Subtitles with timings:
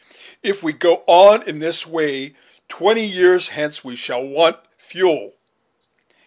[0.41, 2.33] If we go on in this way,
[2.67, 5.35] twenty years hence we shall want fuel."